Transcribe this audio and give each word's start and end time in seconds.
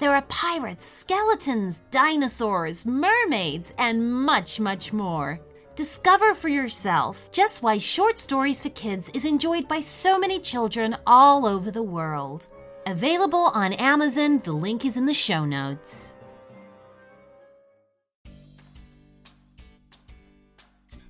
There 0.00 0.12
are 0.12 0.22
pirates, 0.22 0.84
skeletons, 0.84 1.82
dinosaurs, 1.92 2.84
mermaids, 2.84 3.72
and 3.78 4.12
much, 4.12 4.58
much 4.58 4.92
more. 4.92 5.38
Discover 5.76 6.34
for 6.34 6.48
yourself 6.48 7.30
just 7.30 7.62
why 7.62 7.78
Short 7.78 8.18
Stories 8.18 8.60
for 8.60 8.70
Kids 8.70 9.08
is 9.14 9.24
enjoyed 9.24 9.68
by 9.68 9.78
so 9.78 10.18
many 10.18 10.40
children 10.40 10.96
all 11.06 11.46
over 11.46 11.70
the 11.70 11.82
world. 11.82 12.48
Available 12.86 13.52
on 13.54 13.72
Amazon, 13.74 14.40
the 14.40 14.52
link 14.52 14.84
is 14.84 14.96
in 14.96 15.06
the 15.06 15.14
show 15.14 15.44
notes. 15.44 16.16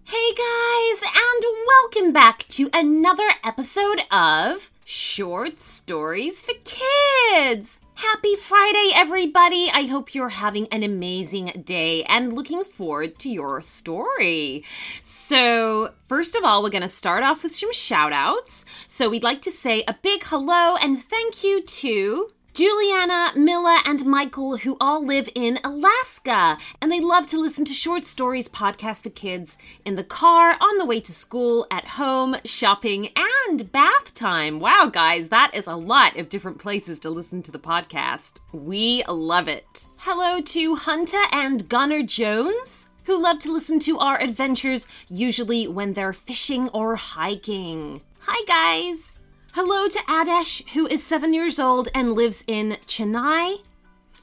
Hey 0.04 0.34
guys, 0.36 1.02
and 1.02 1.44
welcome 1.66 2.12
back 2.12 2.46
to 2.48 2.68
another 2.74 3.30
episode 3.42 4.02
of 4.10 4.70
Short 4.86 5.60
Stories 5.60 6.44
for 6.44 6.52
Kids. 6.62 7.80
Happy 7.94 8.36
Friday, 8.36 8.90
everybody! 8.94 9.70
I 9.72 9.84
hope 9.84 10.14
you're 10.14 10.28
having 10.28 10.68
an 10.68 10.82
amazing 10.82 11.62
day 11.64 12.04
and 12.04 12.34
looking 12.34 12.64
forward 12.64 13.18
to 13.20 13.30
your 13.30 13.62
story. 13.62 14.62
So, 15.00 15.94
first 16.06 16.34
of 16.34 16.44
all, 16.44 16.62
we're 16.62 16.68
going 16.68 16.82
to 16.82 16.88
start 16.88 17.24
off 17.24 17.42
with 17.42 17.54
some 17.54 17.72
shout 17.72 18.12
outs. 18.12 18.66
So, 18.86 19.08
we'd 19.08 19.22
like 19.22 19.40
to 19.42 19.50
say 19.50 19.84
a 19.88 19.96
big 20.02 20.24
hello 20.24 20.76
and 20.76 21.02
thank 21.02 21.42
you 21.42 21.62
to 21.62 22.32
Juliana, 22.54 23.32
Milla, 23.34 23.82
and 23.84 24.06
Michael, 24.06 24.58
who 24.58 24.76
all 24.80 25.04
live 25.04 25.28
in 25.34 25.58
Alaska, 25.64 26.56
and 26.80 26.92
they 26.92 27.00
love 27.00 27.26
to 27.30 27.40
listen 27.40 27.64
to 27.64 27.72
short 27.72 28.04
stories 28.04 28.48
podcast 28.48 29.02
for 29.02 29.10
kids 29.10 29.58
in 29.84 29.96
the 29.96 30.04
car, 30.04 30.56
on 30.60 30.78
the 30.78 30.84
way 30.84 31.00
to 31.00 31.12
school, 31.12 31.66
at 31.68 31.84
home, 31.84 32.36
shopping, 32.44 33.08
and 33.48 33.72
bath 33.72 34.14
time. 34.14 34.60
Wow, 34.60 34.88
guys, 34.92 35.30
that 35.30 35.50
is 35.52 35.66
a 35.66 35.74
lot 35.74 36.16
of 36.16 36.28
different 36.28 36.58
places 36.58 37.00
to 37.00 37.10
listen 37.10 37.42
to 37.42 37.50
the 37.50 37.58
podcast. 37.58 38.38
We 38.52 39.02
love 39.08 39.48
it. 39.48 39.86
Hello 39.96 40.40
to 40.40 40.76
Hunter 40.76 41.24
and 41.32 41.68
Gunnar 41.68 42.04
Jones 42.04 42.88
who 43.06 43.20
love 43.20 43.40
to 43.40 43.52
listen 43.52 43.80
to 43.80 43.98
our 43.98 44.18
adventures, 44.18 44.86
usually 45.08 45.66
when 45.66 45.92
they're 45.92 46.12
fishing 46.12 46.68
or 46.68 46.96
hiking. 46.96 48.00
Hi, 48.20 48.42
guys! 48.46 49.13
Hello 49.54 49.86
to 49.86 49.98
Adesh, 50.08 50.68
who 50.70 50.88
is 50.88 51.00
seven 51.04 51.32
years 51.32 51.60
old 51.60 51.88
and 51.94 52.14
lives 52.14 52.42
in 52.48 52.76
Chennai. 52.88 53.58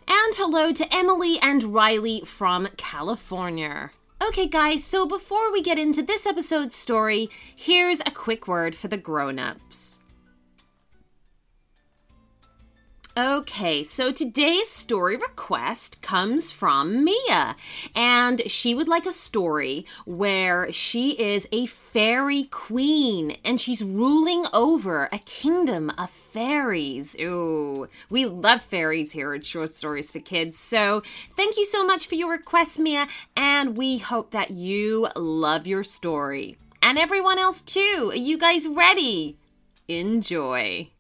And 0.06 0.36
hello 0.36 0.74
to 0.74 0.94
Emily 0.94 1.40
and 1.42 1.74
Riley 1.74 2.24
from 2.26 2.68
California. 2.76 3.92
Okay, 4.22 4.46
guys, 4.46 4.84
so 4.84 5.06
before 5.06 5.50
we 5.50 5.62
get 5.62 5.80
into 5.80 6.02
this 6.02 6.26
episode's 6.26 6.76
story, 6.76 7.30
here's 7.56 8.02
a 8.02 8.12
quick 8.12 8.46
word 8.46 8.76
for 8.76 8.90
the 8.90 8.98
grown 8.98 9.40
ups. 9.40 10.00
Okay, 13.17 13.84
so 13.84 14.14
today's 14.14 14.70
story 14.70 15.17
request 15.17 16.02
comes 16.02 16.50
from 16.50 17.04
Mia, 17.04 17.58
and 17.94 18.42
she 18.50 18.73
would 18.73 18.88
like 18.88 19.06
a 19.06 19.12
story 19.12 19.86
where 20.06 20.72
she 20.72 21.20
is 21.20 21.46
a 21.52 21.66
fairy 21.66 22.46
queen 22.46 23.35
and 23.44 23.59
she's 23.59 23.84
ruling 23.84 24.46
over 24.53 25.09
a 25.12 25.19
kingdom 25.19 25.90
of 25.97 26.09
fairies. 26.09 27.18
Ooh, 27.19 27.90
we 28.09 28.25
love 28.25 28.62
fairies 28.62 29.12
here 29.12 29.34
at 29.34 29.46
Short 29.46 29.72
Stories 29.72 30.09
for 30.09 30.19
Kids. 30.19 30.58
So 30.58 31.03
thank 31.35 31.58
you 31.58 31.66
so 31.66 31.85
much 31.85 32.08
for 32.08 32.16
your 32.16 32.31
request, 32.31 32.80
Mia, 32.80 33.08
and 33.35 33.75
we 33.75 33.97
hope 33.97 34.31
that 34.31 34.52
you 34.52 35.09
love 35.18 35.68
your 35.68 35.84
story. 35.84 36.56
And 36.81 36.97
everyone 36.97 37.40
else 37.40 37.62
too. 37.62 38.12
Are 38.14 38.16
you 38.16 38.38
guys 38.38 38.69
ready? 38.69 39.38
Enjoy. 39.90 40.91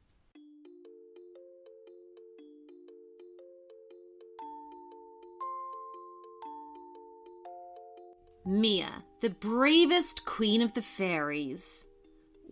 Mia, 8.51 9.05
the 9.21 9.29
bravest 9.29 10.25
queen 10.25 10.61
of 10.61 10.73
the 10.73 10.81
fairies. 10.81 11.85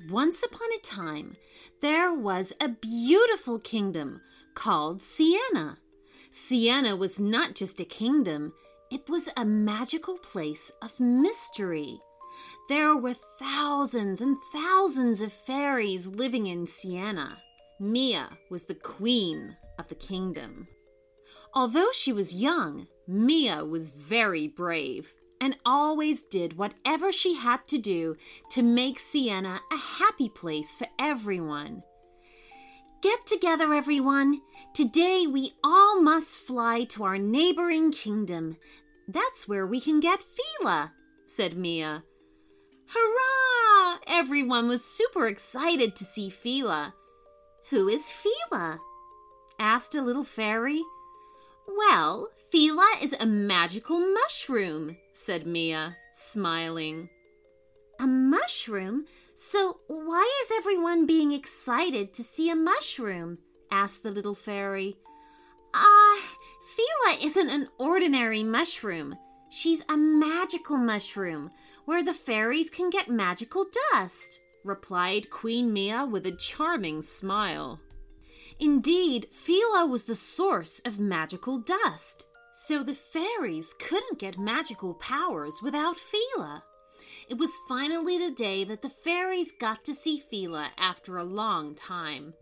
Once 0.10 0.42
upon 0.42 0.70
a 0.72 0.82
time, 0.82 1.36
there 1.82 2.14
was 2.14 2.54
a 2.62 2.70
beautiful 2.70 3.60
kingdom 3.60 4.22
called 4.56 5.02
Siena. 5.02 5.78
Siena 6.32 6.96
was 6.96 7.20
not 7.20 7.54
just 7.54 7.82
a 7.82 7.84
kingdom, 7.84 8.54
it 8.90 9.10
was 9.10 9.28
a 9.36 9.44
magical 9.44 10.18
place 10.18 10.72
of 10.82 11.02
mystery. 11.02 12.00
There 12.70 12.96
were 12.96 13.16
thousands 13.38 14.22
and 14.22 14.38
thousands 14.54 15.20
of 15.20 15.34
fairies 15.34 16.08
living 16.08 16.46
in 16.46 16.66
Siena. 16.66 17.40
Mia 17.78 18.38
was 18.50 18.64
the 18.64 18.76
queen 18.76 19.58
of 19.78 19.90
the 19.90 19.96
kingdom. 19.96 20.70
Although 21.54 21.92
she 21.92 22.14
was 22.14 22.34
young, 22.34 22.88
Mia 23.06 23.66
was 23.66 23.92
very 23.92 24.48
brave 24.48 25.14
and 25.42 25.58
always 25.66 26.24
did 26.24 26.58
whatever 26.58 27.12
she 27.12 27.36
had 27.36 27.68
to 27.68 27.78
do 27.78 28.16
to 28.52 28.62
make 28.62 29.00
Siena 29.00 29.62
a 29.72 29.78
happy 29.78 30.30
place 30.30 30.76
for 30.76 30.88
everyone. 30.98 31.84
Get 33.02 33.26
together, 33.26 33.74
everyone. 33.74 34.42
Today 34.74 35.26
we 35.26 35.54
all 35.64 36.02
must 36.02 36.38
fly 36.38 36.84
to 36.86 37.06
our 37.06 37.18
neighboring 37.18 37.92
kingdom. 37.92 38.58
That's 39.08 39.48
where 39.48 39.66
we 39.66 39.80
can 39.80 40.02
get 40.02 40.20
Fila, 40.22 40.92
said 41.26 41.58
Mia. 41.58 42.04
Hurrah! 42.88 44.00
Everyone 44.06 44.68
was 44.68 44.84
super 44.84 45.28
excited 45.28 45.96
to 45.96 46.04
see 46.04 46.30
Fila. 46.30 46.94
Who 47.70 47.88
is 47.88 48.12
Fila? 48.12 48.80
asked 49.60 49.96
a 49.96 50.02
little 50.02 50.24
fairy. 50.24 50.82
Well, 51.68 52.30
Fila 52.52 52.96
is 53.02 53.16
a 53.20 53.26
magical 53.26 54.00
mushroom, 54.00 54.98
said 55.20 55.46
Mia, 55.46 55.98
smiling. 56.14 57.10
A 58.00 58.08
mushroom? 58.08 59.06
So 59.34 59.82
why 59.88 60.26
is 60.44 60.52
everyone 60.58 61.06
being 61.06 61.34
excited 61.34 62.14
to 62.14 62.24
see 62.24 62.50
a 62.50 62.56
mushroom? 62.56 63.40
asked 63.70 64.02
the 64.04 64.12
little 64.12 64.34
fairy. 64.34 64.96
Ah, 65.74 66.18
uh, 66.18 66.22
Fila 66.74 67.26
isn't 67.26 67.50
an 67.50 67.68
ordinary 67.78 68.46
mushroom. 68.46 69.18
She's 69.50 69.84
a 69.90 69.98
magical 69.98 70.78
mushroom 70.78 71.52
where 71.84 72.02
the 72.02 72.14
fairies 72.14 72.70
can 72.70 72.90
get 72.90 73.10
magical 73.10 73.66
dust, 73.92 74.40
replied 74.64 75.30
Queen 75.30 75.74
Mia 75.74 76.06
with 76.06 76.26
a 76.26 76.32
charming 76.32 77.02
smile. 77.02 77.82
Indeed, 78.58 79.28
Fila 79.34 79.86
was 79.86 80.06
the 80.06 80.16
source 80.16 80.80
of 80.86 80.98
magical 80.98 81.58
dust. 81.58 82.29
So 82.68 82.84
the 82.84 82.94
fairies 82.94 83.74
couldn't 83.80 84.20
get 84.20 84.38
magical 84.38 84.94
powers 84.96 85.62
without 85.64 85.98
Fila. 85.98 86.62
It 87.30 87.38
was 87.38 87.58
finally 87.70 88.18
the 88.18 88.32
day 88.32 88.66
that 88.66 88.82
the 88.82 88.90
fairies 88.90 89.54
got 89.62 89.86
to 89.86 89.96
see 89.96 90.20
Fila 90.20 90.72
after 90.78 91.18
a 91.18 91.24
long 91.24 91.74
time. 91.74 92.34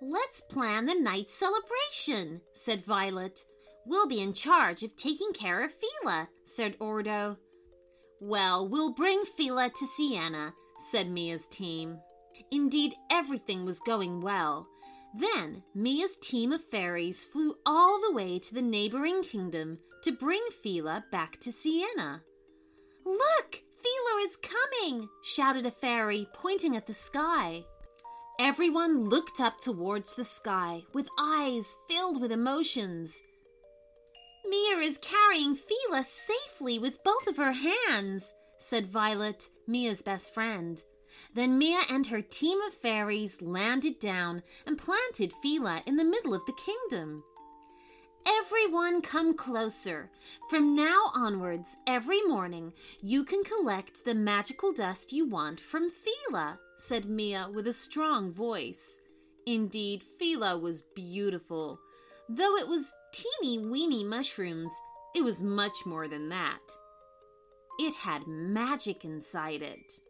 Let's 0.00 0.40
plan 0.40 0.86
the 0.86 0.94
night 0.94 1.30
celebration, 1.30 2.40
said 2.54 2.86
Violet. 2.86 3.40
We'll 3.84 4.08
be 4.08 4.22
in 4.22 4.32
charge 4.32 4.82
of 4.82 4.96
taking 4.96 5.32
care 5.34 5.62
of 5.62 5.72
Fila, 5.74 6.30
said 6.46 6.76
Ordo. 6.80 7.36
Well, 8.22 8.66
we'll 8.66 8.94
bring 8.94 9.24
Fila 9.24 9.68
to 9.68 9.86
Sienna, 9.86 10.54
said 10.90 11.10
Mia's 11.10 11.46
team. 11.46 11.98
Indeed, 12.50 12.94
everything 13.10 13.66
was 13.66 13.80
going 13.80 14.22
well. 14.22 14.66
Then 15.14 15.62
Mia's 15.74 16.16
team 16.16 16.52
of 16.52 16.64
fairies 16.64 17.24
flew 17.24 17.56
all 17.64 18.00
the 18.00 18.12
way 18.12 18.38
to 18.38 18.54
the 18.54 18.62
neighboring 18.62 19.22
kingdom 19.22 19.78
to 20.02 20.12
bring 20.12 20.42
Fila 20.62 21.04
back 21.10 21.38
to 21.40 21.52
Siena. 21.52 22.22
Look, 23.04 23.62
Fila 23.82 24.20
is 24.22 24.36
coming! 24.36 25.08
shouted 25.22 25.66
a 25.66 25.70
fairy, 25.70 26.28
pointing 26.34 26.76
at 26.76 26.86
the 26.86 26.94
sky. 26.94 27.64
Everyone 28.38 29.08
looked 29.08 29.40
up 29.40 29.60
towards 29.60 30.14
the 30.14 30.24
sky 30.24 30.84
with 30.92 31.08
eyes 31.18 31.74
filled 31.88 32.20
with 32.20 32.30
emotions. 32.30 33.20
Mia 34.48 34.78
is 34.78 34.98
carrying 34.98 35.56
Fila 35.56 36.04
safely 36.04 36.78
with 36.78 37.02
both 37.02 37.26
of 37.26 37.36
her 37.36 37.52
hands, 37.52 38.32
said 38.58 38.86
Violet, 38.86 39.48
Mia's 39.66 40.02
best 40.02 40.32
friend. 40.32 40.82
Then 41.34 41.58
Mia 41.58 41.80
and 41.88 42.06
her 42.06 42.22
team 42.22 42.60
of 42.62 42.74
fairies 42.74 43.42
landed 43.42 43.98
down 43.98 44.42
and 44.66 44.78
planted 44.78 45.32
Fila 45.42 45.82
in 45.86 45.96
the 45.96 46.04
middle 46.04 46.34
of 46.34 46.44
the 46.46 46.52
kingdom. 46.52 47.22
Everyone 48.26 49.00
come 49.00 49.34
closer. 49.34 50.10
From 50.50 50.76
now 50.76 51.10
onwards, 51.14 51.76
every 51.86 52.22
morning, 52.22 52.72
you 53.00 53.24
can 53.24 53.42
collect 53.42 54.04
the 54.04 54.14
magical 54.14 54.72
dust 54.72 55.12
you 55.12 55.24
want 55.26 55.60
from 55.60 55.90
Fila, 55.90 56.58
said 56.76 57.06
Mia 57.06 57.48
with 57.52 57.66
a 57.66 57.72
strong 57.72 58.30
voice. 58.30 59.00
Indeed, 59.46 60.02
Fila 60.18 60.58
was 60.58 60.82
beautiful. 60.82 61.80
Though 62.28 62.56
it 62.56 62.68
was 62.68 62.94
teeny 63.12 63.58
weeny 63.58 64.04
mushrooms, 64.04 64.72
it 65.14 65.24
was 65.24 65.42
much 65.42 65.86
more 65.86 66.06
than 66.06 66.28
that. 66.28 66.60
It 67.78 67.94
had 67.94 68.26
magic 68.26 69.04
inside 69.04 69.62
it. 69.62 70.00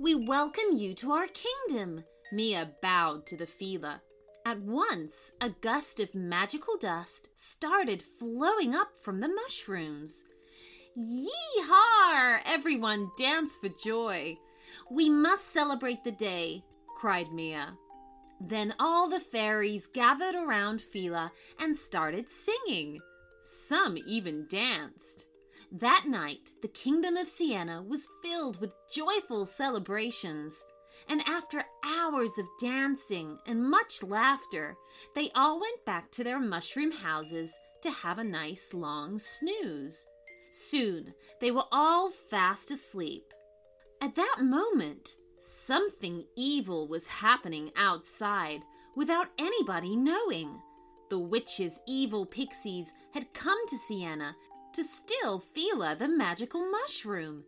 We 0.00 0.16
welcome 0.16 0.72
you 0.72 0.92
to 0.94 1.12
our 1.12 1.28
kingdom. 1.28 2.02
Mia 2.32 2.72
bowed 2.82 3.26
to 3.26 3.36
the 3.36 3.46
Fila. 3.46 4.02
At 4.44 4.60
once, 4.60 5.34
a 5.40 5.50
gust 5.50 6.00
of 6.00 6.16
magical 6.16 6.76
dust 6.76 7.28
started 7.36 8.02
flowing 8.18 8.74
up 8.74 8.88
from 9.02 9.20
the 9.20 9.28
mushrooms. 9.28 10.24
Yee-haw! 10.96 12.40
Everyone 12.44 13.12
danced 13.16 13.60
for 13.60 13.68
joy. 13.68 14.36
We 14.90 15.08
must 15.08 15.52
celebrate 15.52 16.02
the 16.02 16.10
day, 16.12 16.64
cried 16.96 17.30
Mia. 17.32 17.74
Then 18.40 18.74
all 18.80 19.08
the 19.08 19.20
fairies 19.20 19.86
gathered 19.86 20.34
around 20.34 20.82
Fila 20.82 21.30
and 21.60 21.76
started 21.76 22.28
singing. 22.28 22.98
Some 23.42 23.96
even 24.04 24.46
danced. 24.48 25.26
That 25.72 26.04
night, 26.06 26.50
the 26.62 26.68
kingdom 26.68 27.16
of 27.16 27.28
Siena 27.28 27.82
was 27.82 28.08
filled 28.22 28.60
with 28.60 28.76
joyful 28.90 29.46
celebrations. 29.46 30.64
And 31.08 31.20
after 31.26 31.64
hours 31.84 32.38
of 32.38 32.46
dancing 32.60 33.38
and 33.46 33.68
much 33.68 34.02
laughter, 34.02 34.76
they 35.14 35.30
all 35.34 35.60
went 35.60 35.84
back 35.84 36.10
to 36.12 36.24
their 36.24 36.38
mushroom 36.38 36.92
houses 36.92 37.52
to 37.82 37.90
have 37.90 38.18
a 38.18 38.24
nice 38.24 38.72
long 38.72 39.18
snooze. 39.18 40.06
Soon 40.50 41.14
they 41.40 41.50
were 41.50 41.64
all 41.72 42.10
fast 42.10 42.70
asleep. 42.70 43.24
At 44.00 44.14
that 44.14 44.36
moment, 44.40 45.16
something 45.40 46.24
evil 46.36 46.86
was 46.86 47.08
happening 47.08 47.72
outside 47.76 48.62
without 48.96 49.28
anybody 49.38 49.96
knowing. 49.96 50.60
The 51.10 51.18
witch's 51.18 51.80
evil 51.86 52.24
pixies 52.24 52.92
had 53.12 53.34
come 53.34 53.66
to 53.68 53.76
Siena 53.76 54.36
to 54.74 54.84
steal 54.84 55.38
Fila 55.38 55.96
the 55.96 56.08
magical 56.08 56.68
mushroom. 56.68 57.44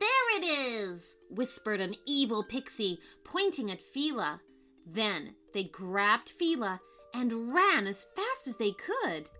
There 0.00 0.38
it 0.38 0.44
is, 0.44 1.16
whispered 1.30 1.80
an 1.80 1.94
evil 2.06 2.44
pixie, 2.44 3.00
pointing 3.24 3.70
at 3.70 3.82
Fila. 3.82 4.40
Then 4.86 5.34
they 5.52 5.64
grabbed 5.64 6.28
Fila 6.28 6.80
and 7.12 7.54
ran 7.54 7.86
as 7.86 8.06
fast 8.16 8.46
as 8.46 8.56
they 8.56 8.72
could. 8.72 9.30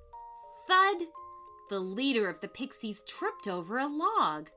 Thud! 0.66 1.02
The 1.70 1.80
leader 1.80 2.28
of 2.28 2.40
the 2.40 2.48
pixies 2.48 3.02
tripped 3.06 3.48
over 3.48 3.78
a 3.78 3.86
log. 3.86 4.50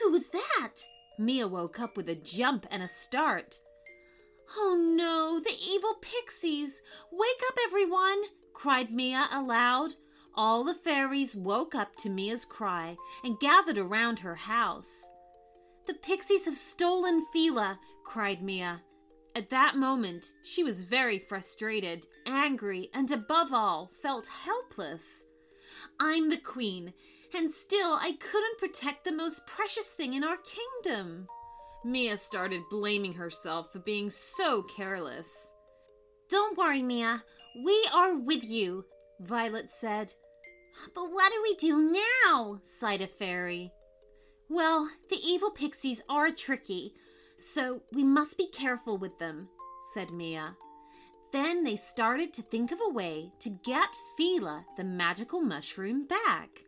Who 0.00 0.10
was 0.10 0.28
that? 0.30 0.74
Mia 1.18 1.46
woke 1.46 1.80
up 1.80 1.96
with 1.96 2.08
a 2.08 2.14
jump 2.14 2.66
and 2.70 2.82
a 2.82 2.88
start. 2.88 3.56
Oh 4.56 4.76
no, 4.76 5.40
the 5.40 5.56
evil 5.58 5.94
pixies! 6.00 6.82
Wake 7.10 7.42
up, 7.48 7.58
everyone! 7.64 8.22
cried 8.52 8.92
Mia 8.92 9.28
aloud. 9.30 9.94
All 10.34 10.64
the 10.64 10.74
fairies 10.74 11.36
woke 11.36 11.74
up 11.74 11.96
to 11.96 12.10
Mia's 12.10 12.44
cry 12.44 12.96
and 13.22 13.38
gathered 13.38 13.78
around 13.78 14.20
her 14.20 14.34
house. 14.34 15.10
The 15.86 15.94
pixies 15.94 16.46
have 16.46 16.56
stolen 16.56 17.26
Fila, 17.32 17.78
cried 18.04 18.42
Mia. 18.42 18.82
At 19.34 19.50
that 19.50 19.76
moment, 19.76 20.32
she 20.42 20.62
was 20.62 20.82
very 20.82 21.18
frustrated, 21.18 22.06
angry, 22.26 22.90
and 22.94 23.10
above 23.10 23.52
all, 23.52 23.90
felt 24.00 24.26
helpless. 24.26 25.24
I'm 25.98 26.30
the 26.30 26.36
queen, 26.36 26.92
and 27.34 27.50
still 27.50 27.94
I 27.94 28.12
couldn't 28.12 28.58
protect 28.58 29.04
the 29.04 29.12
most 29.12 29.46
precious 29.46 29.90
thing 29.90 30.14
in 30.14 30.22
our 30.22 30.36
kingdom. 30.36 31.28
Mia 31.84 32.16
started 32.16 32.62
blaming 32.70 33.14
herself 33.14 33.72
for 33.72 33.80
being 33.80 34.10
so 34.10 34.62
careless. 34.62 35.50
Don't 36.28 36.56
worry, 36.56 36.82
Mia. 36.82 37.24
We 37.64 37.88
are 37.92 38.16
with 38.16 38.44
you, 38.44 38.84
Violet 39.20 39.70
said. 39.70 40.12
But 40.94 41.12
what 41.12 41.32
do 41.32 41.42
we 41.42 41.54
do 41.56 41.92
now? 42.26 42.60
sighed 42.64 43.00
a 43.02 43.06
fairy. 43.06 43.72
Well, 44.48 44.90
the 45.08 45.16
evil 45.16 45.50
pixies 45.50 46.02
are 46.08 46.30
tricky, 46.30 46.94
so 47.38 47.82
we 47.92 48.04
must 48.04 48.36
be 48.36 48.46
careful 48.46 48.98
with 48.98 49.18
them, 49.18 49.48
said 49.94 50.10
Mia. 50.10 50.56
Then 51.32 51.64
they 51.64 51.76
started 51.76 52.34
to 52.34 52.42
think 52.42 52.70
of 52.70 52.78
a 52.80 52.92
way 52.92 53.32
to 53.40 53.48
get 53.48 53.88
Fila, 54.16 54.66
the 54.76 54.84
magical 54.84 55.40
mushroom, 55.40 56.06
back. 56.06 56.64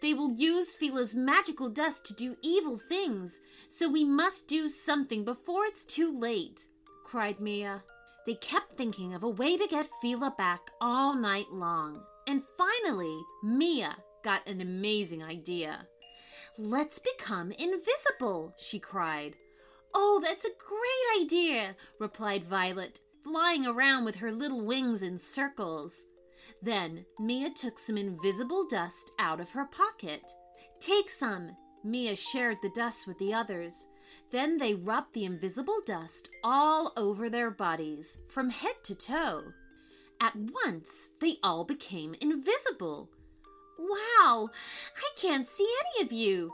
They 0.00 0.14
will 0.14 0.32
use 0.34 0.74
Fila's 0.74 1.14
magical 1.14 1.68
dust 1.68 2.06
to 2.06 2.14
do 2.14 2.36
evil 2.42 2.78
things, 2.78 3.40
so 3.68 3.88
we 3.88 4.04
must 4.04 4.46
do 4.46 4.68
something 4.68 5.24
before 5.24 5.64
it's 5.64 5.84
too 5.84 6.16
late, 6.16 6.66
cried 7.04 7.40
Mia. 7.40 7.82
They 8.26 8.34
kept 8.34 8.76
thinking 8.76 9.12
of 9.12 9.22
a 9.22 9.28
way 9.28 9.56
to 9.56 9.66
get 9.66 9.90
Fila 10.00 10.34
back 10.38 10.70
all 10.80 11.14
night 11.14 11.50
long. 11.50 12.00
And 12.26 12.42
finally, 12.56 13.20
Mia 13.42 13.96
got 14.22 14.46
an 14.46 14.60
amazing 14.60 15.22
idea. 15.22 15.86
Let's 16.58 16.98
become 16.98 17.52
invisible, 17.52 18.54
she 18.56 18.78
cried. 18.78 19.36
Oh, 19.94 20.20
that's 20.22 20.44
a 20.44 20.48
great 20.48 21.22
idea, 21.24 21.76
replied 21.98 22.44
Violet, 22.44 23.00
flying 23.22 23.66
around 23.66 24.04
with 24.04 24.16
her 24.16 24.32
little 24.32 24.64
wings 24.64 25.02
in 25.02 25.18
circles. 25.18 26.04
Then 26.62 27.04
Mia 27.18 27.50
took 27.50 27.78
some 27.78 27.96
invisible 27.96 28.66
dust 28.66 29.12
out 29.18 29.40
of 29.40 29.50
her 29.50 29.66
pocket. 29.66 30.22
Take 30.80 31.10
some. 31.10 31.56
Mia 31.84 32.16
shared 32.16 32.58
the 32.62 32.70
dust 32.70 33.06
with 33.06 33.18
the 33.18 33.34
others. 33.34 33.86
Then 34.30 34.56
they 34.56 34.74
rubbed 34.74 35.12
the 35.12 35.24
invisible 35.24 35.80
dust 35.84 36.30
all 36.42 36.92
over 36.96 37.28
their 37.28 37.50
bodies, 37.50 38.18
from 38.28 38.50
head 38.50 38.76
to 38.84 38.94
toe. 38.94 39.42
At 40.24 40.36
once, 40.36 41.10
they 41.20 41.36
all 41.42 41.64
became 41.64 42.16
invisible. 42.18 43.10
Wow, 43.78 44.48
I 44.96 45.20
can't 45.20 45.46
see 45.46 45.70
any 45.84 46.06
of 46.06 46.12
you. 46.12 46.50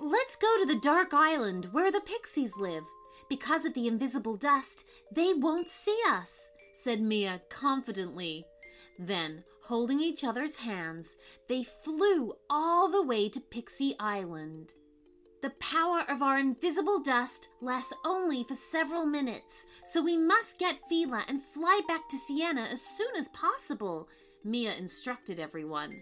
Let's 0.00 0.34
go 0.34 0.58
to 0.58 0.66
the 0.66 0.80
dark 0.80 1.14
island 1.14 1.68
where 1.70 1.92
the 1.92 2.00
pixies 2.00 2.56
live. 2.56 2.82
Because 3.28 3.64
of 3.64 3.74
the 3.74 3.86
invisible 3.86 4.36
dust, 4.36 4.84
they 5.14 5.34
won't 5.34 5.68
see 5.68 5.96
us, 6.10 6.50
said 6.74 7.00
Mia 7.00 7.42
confidently. 7.48 8.44
Then, 8.98 9.44
holding 9.66 10.00
each 10.00 10.24
other's 10.24 10.56
hands, 10.56 11.14
they 11.48 11.62
flew 11.62 12.32
all 12.50 12.90
the 12.90 13.04
way 13.04 13.28
to 13.28 13.40
Pixie 13.40 13.94
Island. 14.00 14.72
The 15.42 15.50
power 15.50 16.04
of 16.08 16.22
our 16.22 16.38
invisible 16.38 17.00
dust 17.00 17.48
lasts 17.60 17.92
only 18.04 18.44
for 18.44 18.54
several 18.54 19.06
minutes, 19.06 19.66
so 19.84 20.00
we 20.00 20.16
must 20.16 20.60
get 20.60 20.88
Fila 20.88 21.24
and 21.26 21.42
fly 21.42 21.80
back 21.88 22.08
to 22.10 22.16
Siena 22.16 22.60
as 22.62 22.80
soon 22.80 23.16
as 23.16 23.26
possible, 23.28 24.08
Mia 24.44 24.72
instructed 24.72 25.40
everyone. 25.40 26.00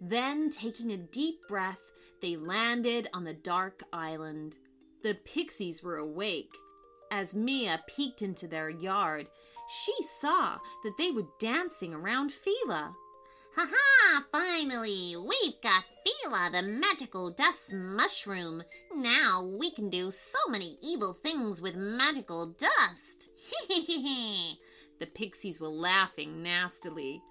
Then, 0.00 0.50
taking 0.50 0.90
a 0.90 0.96
deep 0.96 1.46
breath, 1.48 1.92
they 2.20 2.34
landed 2.34 3.08
on 3.14 3.22
the 3.22 3.32
dark 3.32 3.84
island. 3.92 4.58
The 5.04 5.14
pixies 5.14 5.84
were 5.84 5.96
awake. 5.96 6.52
As 7.12 7.32
Mia 7.32 7.82
peeked 7.86 8.22
into 8.22 8.48
their 8.48 8.70
yard, 8.70 9.28
she 9.68 9.94
saw 10.02 10.58
that 10.82 10.96
they 10.98 11.12
were 11.12 11.28
dancing 11.38 11.94
around 11.94 12.32
Fila. 12.32 12.96
Ha 13.56 13.66
ha! 13.68 14.24
Finally, 14.30 15.16
we've 15.16 15.60
got 15.60 15.84
Fila, 16.04 16.50
the 16.52 16.62
magical 16.62 17.30
dust 17.30 17.74
mushroom. 17.74 18.62
Now 18.94 19.42
we 19.58 19.70
can 19.70 19.90
do 19.90 20.10
so 20.10 20.38
many 20.48 20.78
evil 20.82 21.14
things 21.14 21.60
with 21.60 21.74
magical 21.74 22.54
dust. 22.56 23.30
the 23.68 25.06
pixies 25.14 25.60
were 25.60 25.68
laughing 25.68 26.42
nastily. 26.42 27.22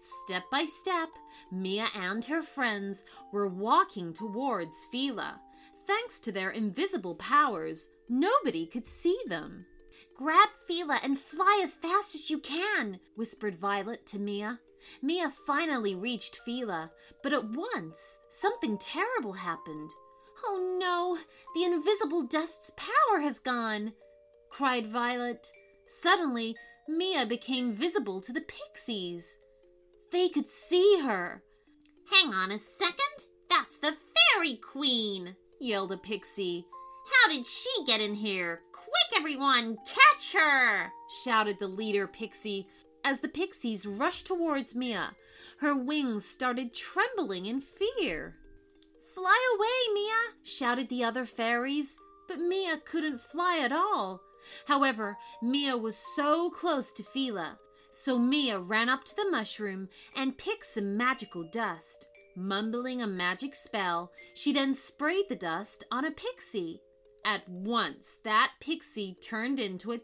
Step 0.00 0.44
by 0.50 0.64
step, 0.64 1.10
Mia 1.52 1.86
and 1.94 2.24
her 2.24 2.42
friends 2.42 3.04
were 3.32 3.48
walking 3.48 4.12
towards 4.12 4.86
Fila. 4.90 5.40
Thanks 5.86 6.20
to 6.20 6.32
their 6.32 6.50
invisible 6.50 7.14
powers, 7.14 7.88
nobody 8.08 8.66
could 8.66 8.86
see 8.86 9.18
them. 9.26 9.64
Grab 10.16 10.48
Fila 10.66 10.98
and 11.02 11.18
fly 11.18 11.60
as 11.62 11.74
fast 11.74 12.14
as 12.14 12.28
you 12.28 12.38
can, 12.38 12.98
whispered 13.14 13.58
Violet 13.58 14.04
to 14.08 14.18
Mia. 14.18 14.58
Mia 15.02 15.30
finally 15.46 15.94
reached 15.94 16.40
Fila, 16.44 16.90
but 17.22 17.32
at 17.32 17.48
once 17.50 18.18
something 18.30 18.78
terrible 18.78 19.34
happened. 19.34 19.90
Oh 20.44 20.76
no, 20.78 21.18
the 21.54 21.64
invisible 21.64 22.22
dust's 22.22 22.72
power 22.76 23.20
has 23.20 23.38
gone, 23.38 23.92
cried 24.50 24.86
Violet. 24.86 25.46
Suddenly, 25.86 26.54
Mia 26.88 27.26
became 27.26 27.72
visible 27.72 28.20
to 28.22 28.32
the 28.32 28.40
pixies. 28.42 29.36
They 30.10 30.28
could 30.28 30.48
see 30.48 31.00
her. 31.04 31.42
Hang 32.10 32.32
on 32.32 32.50
a 32.50 32.58
second. 32.58 33.26
That's 33.50 33.78
the 33.78 33.94
Fairy 34.34 34.56
Queen, 34.56 35.36
yelled 35.60 35.92
a 35.92 35.96
pixie. 35.96 36.66
How 37.10 37.32
did 37.32 37.46
she 37.46 37.70
get 37.86 38.00
in 38.00 38.14
here? 38.14 38.62
Quick, 38.72 39.20
everyone, 39.20 39.76
catch 39.86 40.32
her! 40.34 40.92
shouted 41.22 41.58
the 41.58 41.68
leader 41.68 42.06
pixie, 42.06 42.66
as 43.08 43.20
the 43.20 43.28
pixies 43.28 43.86
rushed 43.86 44.26
towards 44.26 44.76
Mia. 44.76 45.16
Her 45.60 45.74
wings 45.74 46.26
started 46.26 46.74
trembling 46.74 47.46
in 47.46 47.62
fear. 47.62 48.36
Fly 49.14 49.56
away, 49.56 49.94
Mia! 49.94 50.34
shouted 50.42 50.90
the 50.90 51.04
other 51.04 51.24
fairies, 51.24 51.96
but 52.28 52.38
Mia 52.38 52.76
couldn't 52.84 53.22
fly 53.22 53.60
at 53.60 53.72
all. 53.72 54.20
However, 54.66 55.16
Mia 55.40 55.78
was 55.78 55.96
so 55.96 56.50
close 56.50 56.92
to 56.92 57.02
Fila, 57.02 57.58
so 57.90 58.18
Mia 58.18 58.58
ran 58.58 58.90
up 58.90 59.04
to 59.04 59.16
the 59.16 59.30
mushroom 59.30 59.88
and 60.14 60.36
picked 60.36 60.66
some 60.66 60.98
magical 60.98 61.44
dust. 61.50 62.08
Mumbling 62.36 63.00
a 63.00 63.06
magic 63.06 63.54
spell, 63.54 64.12
she 64.34 64.52
then 64.52 64.74
sprayed 64.74 65.30
the 65.30 65.34
dust 65.34 65.82
on 65.90 66.04
a 66.04 66.10
pixie. 66.10 66.82
At 67.24 67.48
once, 67.48 68.20
that 68.24 68.52
pixie 68.60 69.16
turned 69.22 69.58
into 69.58 69.92
a 69.92 70.00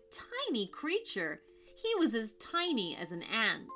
tiny 0.49 0.67
creature. 0.67 1.43
He 1.85 1.95
was 1.97 2.15
as 2.15 2.33
tiny 2.35 2.97
as 2.97 3.13
an 3.13 3.23
ant. 3.23 3.69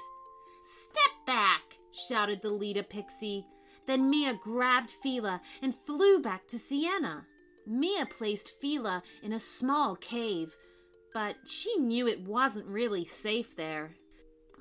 Step 0.65 1.13
back, 1.27 1.77
shouted 1.93 2.41
the 2.41 2.51
leader 2.51 2.83
pixie. 2.83 3.45
Then 3.87 4.09
Mia 4.09 4.35
grabbed 4.35 4.91
Fila 4.91 5.43
and 5.61 5.75
flew 5.75 6.21
back 6.21 6.49
to 6.49 6.59
Sienna. 6.59 7.27
Mia 7.67 8.07
placed 8.07 8.53
Fila 8.61 9.03
in 9.23 9.33
a 9.33 9.41
small 9.41 9.95
cave, 9.95 10.57
but 11.13 11.37
she 11.47 11.77
knew 11.77 12.07
it 12.07 12.21
wasn't 12.21 12.67
really 12.67 13.05
safe 13.05 13.55
there. 13.57 13.97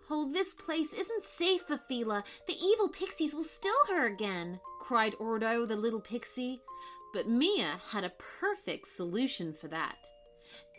Oh, 0.09 0.29
this 0.31 0.53
place 0.53 0.93
isn't 0.93 1.23
safe 1.23 1.61
for 1.61 1.77
Fila. 1.77 2.23
The 2.47 2.57
evil 2.61 2.89
pixies 2.89 3.33
will 3.33 3.43
steal 3.43 3.73
her 3.89 4.05
again, 4.05 4.59
cried 4.79 5.15
Ordo, 5.19 5.65
the 5.65 5.75
little 5.75 6.01
pixie. 6.01 6.59
But 7.13 7.29
Mia 7.29 7.79
had 7.91 8.03
a 8.03 8.13
perfect 8.39 8.87
solution 8.87 9.53
for 9.53 9.67
that. 9.69 9.97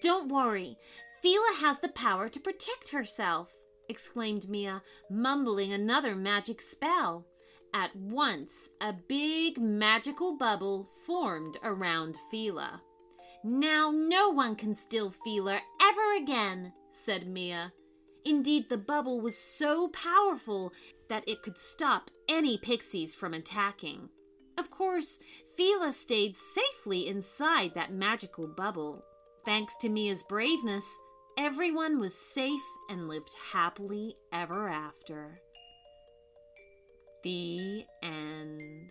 Don't 0.01 0.31
worry, 0.31 0.77
Fila 1.21 1.57
has 1.61 1.81
the 1.81 1.89
power 1.89 2.29
to 2.29 2.41
protect 2.41 2.91
herself, 2.91 3.51
exclaimed 3.89 4.49
Mia, 4.49 4.83
mumbling 5.11 5.73
another 5.73 6.15
magic 6.15 6.61
spell. 6.61 7.27
At 7.75 7.95
once, 7.97 8.71
a 8.81 8.93
big 8.93 9.59
magical 9.59 10.37
bubble 10.37 10.89
formed 11.07 11.59
around 11.63 12.17
Fila. 12.31 12.83
Now 13.45 13.91
no 13.91 14.31
one 14.31 14.57
can 14.57 14.75
steal 14.75 15.11
Fila 15.11 15.61
ever 15.83 16.15
again, 16.17 16.73
said 16.91 17.27
Mia. 17.27 17.73
Indeed, 18.25 18.69
the 18.69 18.79
bubble 18.79 19.21
was 19.21 19.37
so 19.37 19.89
powerful 19.89 20.73
that 21.09 21.29
it 21.29 21.43
could 21.43 21.59
stop 21.59 22.11
any 22.29 22.59
pixies 22.59 23.15
from 23.15 23.35
attacking. 23.35 24.09
Of 24.57 24.71
course, 24.71 25.21
Fila 25.57 25.93
stayed 25.93 26.37
safely 26.37 27.07
inside 27.07 27.75
that 27.75 27.93
magical 27.93 28.49
bubble. 28.49 29.05
Thanks 29.45 29.77
to 29.79 29.89
Mia's 29.89 30.25
braveness, 30.25 30.99
everyone 31.39 32.01
was 32.01 32.15
safe 32.15 32.67
and 32.91 33.07
lived 33.09 33.33
happily 33.53 34.17
ever 34.33 34.69
after. 34.69 35.41
The 37.23 37.85
end. 38.03 38.91